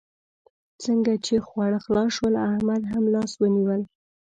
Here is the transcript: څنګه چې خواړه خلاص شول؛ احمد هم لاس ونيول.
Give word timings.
څنګه 0.83 1.11
چې 1.25 1.35
خواړه 1.47 1.79
خلاص 1.85 2.09
شول؛ 2.17 2.35
احمد 2.49 2.81
هم 2.91 3.03
لاس 3.13 3.31
ونيول. 3.37 3.81